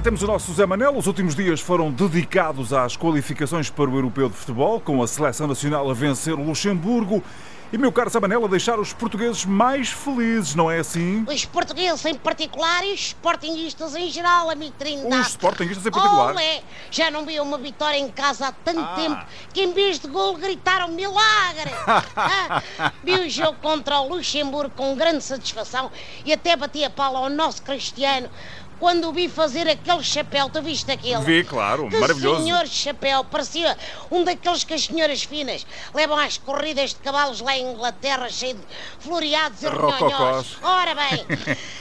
cá 0.00 0.04
temos 0.04 0.22
o 0.22 0.26
nosso 0.26 0.50
Zé 0.54 0.64
Manel. 0.64 0.96
Os 0.96 1.06
últimos 1.06 1.34
dias 1.34 1.60
foram 1.60 1.90
dedicados 1.92 2.72
às 2.72 2.96
qualificações 2.96 3.68
para 3.68 3.90
o 3.90 3.94
Europeu 3.94 4.30
de 4.30 4.34
Futebol, 4.34 4.80
com 4.80 5.02
a 5.02 5.06
seleção 5.06 5.46
nacional 5.46 5.90
a 5.90 5.92
vencer 5.92 6.32
o 6.32 6.42
Luxemburgo. 6.42 7.22
E, 7.70 7.76
meu 7.78 7.92
caro 7.92 8.08
Zé 8.08 8.18
Manel, 8.18 8.42
a 8.44 8.48
deixar 8.48 8.80
os 8.80 8.94
portugueses 8.94 9.44
mais 9.44 9.90
felizes, 9.90 10.54
não 10.54 10.70
é 10.70 10.78
assim? 10.78 11.24
Os 11.28 11.44
portugueses 11.44 12.04
em 12.06 12.14
particular 12.14 12.82
e 12.84 12.94
os 12.94 13.08
sportinguistas 13.08 13.94
em 13.94 14.10
geral, 14.10 14.50
amigo 14.50 14.74
Trindade. 14.78 15.20
Os 15.20 15.28
sportinguistas 15.28 15.86
em 15.86 15.90
particular? 15.90 16.32
Olé, 16.32 16.62
já 16.90 17.10
não 17.10 17.26
vi 17.26 17.38
uma 17.38 17.58
vitória 17.58 17.98
em 17.98 18.10
casa 18.10 18.46
há 18.48 18.52
tanto 18.52 18.80
Ah. 18.80 18.94
tempo 18.96 19.24
que 19.52 19.62
em 19.62 19.72
vez 19.72 19.98
de 19.98 20.08
gol 20.08 20.36
gritaram 20.36 20.88
milagre. 20.88 21.70
Ah, 22.16 22.62
vi 23.04 23.12
o 23.14 23.30
jogo 23.30 23.56
contra 23.62 24.00
o 24.00 24.08
Luxemburgo 24.08 24.72
com 24.76 24.96
grande 24.96 25.22
satisfação 25.22 25.90
e 26.24 26.32
até 26.32 26.56
bati 26.56 26.84
a 26.84 26.90
pala 26.90 27.18
ao 27.18 27.30
nosso 27.30 27.62
Cristiano 27.62 28.28
quando 28.80 29.10
o 29.10 29.12
vi 29.12 29.28
fazer 29.28 29.68
aquele 29.68 30.02
chapéu. 30.02 30.48
Tu 30.48 30.62
viste 30.62 30.90
aquele? 30.90 31.22
Vi, 31.22 31.44
claro, 31.44 31.88
Que 31.90 31.98
maravilhoso. 31.98 32.42
senhor 32.42 32.66
chapéu, 32.66 33.22
parecia 33.22 33.76
um 34.10 34.24
daqueles 34.24 34.64
que 34.64 34.72
as 34.72 34.86
senhoras 34.86 35.22
finas 35.22 35.66
levam 35.94 36.18
às 36.18 36.38
corridas 36.38 36.90
de 36.90 36.96
cavalos 36.96 37.42
lá 37.42 37.56
em 37.56 37.72
Inglaterra, 37.72 38.28
cheio 38.30 38.54
de 38.54 38.62
floreados 38.98 39.62
e 39.62 39.68
ronhonhós. 39.68 40.56
Ora 40.62 40.94
bem, 40.94 41.26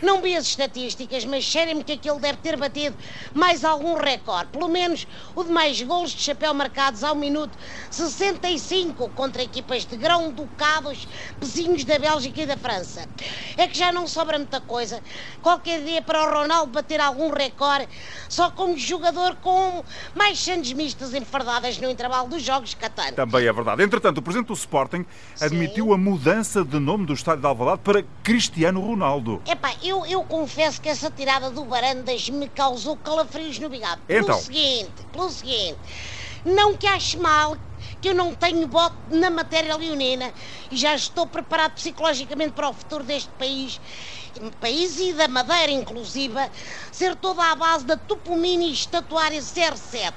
não 0.00 0.22
vi 0.22 0.34
as 0.34 0.46
estatísticas, 0.46 1.24
mas 1.26 1.44
cheira-me 1.44 1.84
que 1.84 1.92
aquilo 1.92 2.18
deve 2.18 2.38
ter 2.38 2.56
batido 2.56 2.96
mais 3.34 3.62
algum 3.62 3.94
recorde. 3.94 4.50
Pelo 4.50 4.68
menos 4.68 5.06
o 5.34 5.44
de 5.44 5.50
mais 5.50 5.80
golos 5.82 6.12
de 6.12 6.22
chapéu 6.22 6.54
marcados 6.54 7.04
ao 7.04 7.14
minuto 7.14 7.56
65 7.90 9.10
contra 9.10 9.42
equipas 9.42 9.84
de 9.84 9.96
grão-ducados, 9.98 11.06
vizinhos 11.38 11.84
da 11.84 11.98
Bélgica 11.98 12.40
e 12.40 12.46
da 12.46 12.56
França. 12.56 13.06
É 13.58 13.68
que 13.68 13.76
já 13.76 13.92
não 13.92 14.06
sobra 14.06 14.38
muita 14.38 14.62
coisa. 14.62 15.02
Qualquer 15.42 15.82
dia 15.82 16.00
para 16.00 16.24
o 16.26 16.30
Ronaldo 16.40 16.72
bater 16.72 16.85
algum 17.00 17.30
recorde, 17.30 17.88
só 18.28 18.50
como 18.50 18.76
jogador 18.76 19.36
com 19.36 19.84
mais 20.14 20.38
sandes 20.38 20.72
mistas 20.72 21.14
enfardadas 21.14 21.78
no 21.78 21.90
intervalo 21.90 22.28
dos 22.28 22.42
jogos 22.42 22.74
catano. 22.74 23.12
Também 23.12 23.46
é 23.46 23.52
verdade. 23.52 23.82
Entretanto, 23.82 24.18
o 24.18 24.22
presidente 24.22 24.48
do 24.48 24.54
Sporting 24.54 25.04
admitiu 25.40 25.92
a 25.92 25.98
mudança 25.98 26.64
de 26.64 26.78
nome 26.78 27.06
do 27.06 27.12
estádio 27.12 27.40
de 27.40 27.46
Alvalade 27.46 27.80
para 27.82 28.04
Cristiano 28.22 28.80
Ronaldo. 28.80 29.42
Epá, 29.46 29.74
eu, 29.82 30.06
eu 30.06 30.22
confesso 30.22 30.80
que 30.80 30.88
essa 30.88 31.10
tirada 31.10 31.50
do 31.50 31.64
Barandas 31.64 32.28
me 32.30 32.48
causou 32.48 32.96
calafrios 32.96 33.58
no 33.58 33.68
bigode. 33.68 34.00
Então? 34.08 34.26
Pelo 34.26 34.38
seguinte, 34.38 34.92
pelo 35.12 35.30
seguinte, 35.30 35.78
não 36.44 36.74
que 36.74 36.86
ache 36.86 37.16
mal 37.18 37.56
que 38.06 38.10
eu 38.10 38.14
não 38.14 38.32
tenho 38.32 38.68
voto 38.68 38.94
na 39.10 39.28
matéria 39.30 39.76
leonina 39.76 40.32
e 40.70 40.76
já 40.76 40.94
estou 40.94 41.26
preparado 41.26 41.72
psicologicamente 41.72 42.52
para 42.52 42.68
o 42.68 42.72
futuro 42.72 43.02
deste 43.02 43.28
país, 43.30 43.80
país 44.60 45.00
e 45.00 45.12
da 45.12 45.26
Madeira 45.26 45.72
inclusive, 45.72 46.38
ser 46.92 47.16
toda 47.16 47.42
à 47.42 47.56
base 47.56 47.84
da 47.84 47.96
topomini 47.96 48.72
estatuária 48.72 49.40
CR7. 49.40 50.12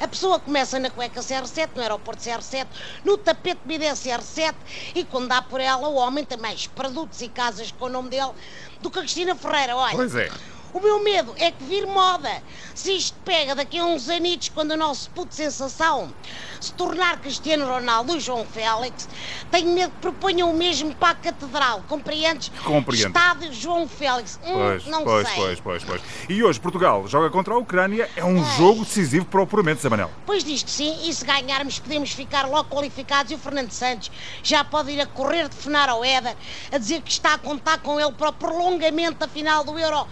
A 0.00 0.08
pessoa 0.08 0.40
começa 0.40 0.80
na 0.80 0.90
cueca 0.90 1.20
CR7, 1.20 1.68
no 1.76 1.82
aeroporto 1.82 2.20
CR7, 2.20 2.66
no 3.04 3.16
tapete 3.16 3.60
bidé 3.64 3.92
CR7 3.92 4.52
e 4.96 5.04
quando 5.04 5.28
dá 5.28 5.40
por 5.40 5.60
ela 5.60 5.86
o 5.86 5.94
homem 5.94 6.24
tem 6.24 6.36
mais 6.36 6.66
produtos 6.66 7.20
e 7.20 7.28
casas 7.28 7.70
com 7.70 7.84
o 7.84 7.88
nome 7.88 8.10
dele 8.10 8.32
do 8.80 8.90
que 8.90 8.98
a 8.98 9.02
Cristina 9.02 9.36
Ferreira, 9.36 9.76
olha. 9.76 9.94
Pois 9.94 10.16
é. 10.16 10.28
O 10.72 10.80
meu 10.80 11.02
medo 11.02 11.34
é 11.36 11.50
que 11.50 11.64
vir 11.64 11.86
moda. 11.86 12.30
Se 12.74 12.92
isto 12.96 13.16
pega 13.24 13.54
daqui 13.54 13.78
a 13.78 13.84
uns 13.84 14.08
anitos, 14.08 14.48
quando 14.48 14.70
o 14.72 14.76
nosso 14.76 15.10
puto 15.10 15.34
sensação 15.34 16.12
se 16.60 16.72
tornar 16.74 17.18
Cristiano 17.20 17.66
Ronaldo 17.66 18.16
e 18.16 18.20
João 18.20 18.44
Félix, 18.44 19.08
tenho 19.50 19.72
medo 19.72 19.90
que 19.92 19.98
proponham 20.00 20.50
o 20.50 20.54
mesmo 20.56 20.94
para 20.94 21.10
a 21.10 21.14
Catedral. 21.14 21.82
Compreendes? 21.88 22.50
Compreendo. 22.64 23.08
Estádio 23.08 23.52
João 23.52 23.88
Félix. 23.88 24.38
Hum, 24.44 24.52
Pois, 24.52 24.86
não 24.86 25.04
pois, 25.04 25.26
sei. 25.28 25.36
pois, 25.36 25.60
pois, 25.60 25.84
pois. 25.84 26.02
E 26.28 26.42
hoje 26.42 26.60
Portugal 26.60 27.06
joga 27.08 27.30
contra 27.30 27.54
a 27.54 27.58
Ucrânia. 27.58 28.08
É 28.14 28.24
um 28.24 28.44
jogo 28.56 28.84
decisivo 28.84 29.24
para 29.26 29.40
o 29.40 29.42
apuramento, 29.44 29.80
Zé 29.82 29.88
Manel. 29.88 30.10
Pois 30.26 30.44
disto 30.44 30.70
sim, 30.70 31.08
e 31.08 31.12
se 31.12 31.24
ganharmos 31.24 31.78
podemos 31.78 32.12
ficar 32.12 32.46
logo 32.48 32.68
qualificados 32.68 33.32
e 33.32 33.34
o 33.34 33.38
Fernando 33.38 33.70
Santos 33.72 34.10
já 34.42 34.62
pode 34.64 34.90
ir 34.92 35.00
a 35.00 35.06
correr 35.06 35.48
de 35.48 35.56
fenar 35.56 35.88
ao 35.88 36.04
Éder 36.04 36.36
a 36.70 36.78
dizer 36.78 37.02
que 37.02 37.10
está 37.10 37.34
a 37.34 37.38
contar 37.38 37.78
com 37.78 37.98
ele 37.98 38.12
para 38.12 38.28
o 38.28 38.32
prolongamento 38.32 39.18
da 39.18 39.28
final 39.28 39.64
do 39.64 39.78
Euro 39.78 40.06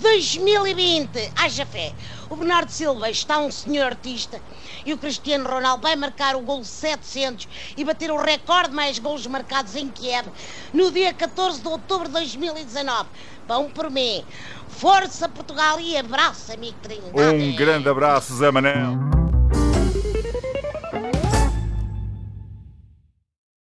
2020. 0.00 1.32
Haja 1.36 1.66
fé. 1.66 1.92
O 2.30 2.36
Bernardo 2.36 2.70
Silva 2.70 3.10
está 3.10 3.38
um 3.38 3.50
senhor 3.50 3.84
artista 3.86 4.40
e 4.84 4.92
o 4.92 4.98
Cristiano 4.98 5.48
Ronaldo 5.48 5.82
vai 5.82 5.96
marcar 5.96 6.36
o 6.36 6.40
gol 6.40 6.62
700 6.62 7.48
e 7.76 7.84
bater 7.84 8.10
o 8.10 8.16
recorde 8.16 8.70
de 8.70 8.76
mais 8.76 8.98
golos 8.98 9.26
marcados 9.26 9.74
em 9.76 9.88
Kiev 9.88 10.28
no 10.72 10.90
dia 10.90 11.12
14 11.12 11.60
de 11.60 11.68
outubro 11.68 12.06
de 12.06 12.14
2019. 12.14 13.08
Vão 13.46 13.70
por 13.70 13.90
mim. 13.90 14.24
Força 14.68 15.28
Portugal 15.28 15.80
e 15.80 15.96
abraço, 15.96 16.52
amigo 16.52 16.76
Trindade. 16.82 17.42
Um 17.42 17.56
grande 17.56 17.88
abraço, 17.88 18.36
Zé 18.36 18.50
Manel. 18.50 19.17